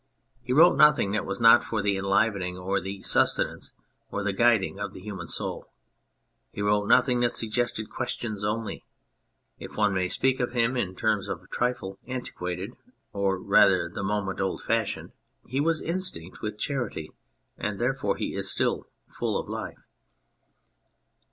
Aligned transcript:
He 0.41 0.51
wrote 0.51 0.77
nothing 0.77 1.11
that 1.11 1.27
was 1.27 1.39
not 1.39 1.63
for 1.63 1.83
the 1.83 1.95
enlivening 1.95 2.57
or 2.57 2.81
the 2.81 3.03
sustenance 3.03 3.71
or 4.09 4.23
the 4.23 4.33
guiding 4.33 4.79
of 4.79 4.93
the 4.93 4.99
human 4.99 5.27
soul; 5.27 5.67
he 6.51 6.63
wrote 6.63 6.87
nothing 6.87 7.19
that 7.19 7.35
suggested 7.35 7.91
questions 7.91 8.43
only. 8.43 8.83
If 9.59 9.77
one 9.77 9.93
may 9.93 10.07
speak 10.09 10.39
of 10.39 10.53
him 10.53 10.75
in 10.75 10.95
terms 10.95 11.29
a 11.29 11.35
trifle 11.51 11.99
antiquated 12.07 12.73
(or 13.13 13.37
rather 13.39 13.89
for 13.89 13.93
the 13.93 14.03
moment 14.03 14.41
old 14.41 14.63
fashioned), 14.63 15.11
he 15.45 15.61
was 15.61 15.83
instinct 15.83 16.41
with 16.41 16.57
charity, 16.57 17.11
and 17.55 17.77
therefore 17.77 18.15
he 18.15 18.33
is 18.33 18.49
still 18.49 18.87
full 19.07 19.37
of 19.39 19.47
life. 19.47 19.83